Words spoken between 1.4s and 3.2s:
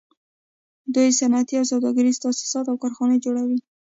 او سوداګریز تاسیسات او کارخانې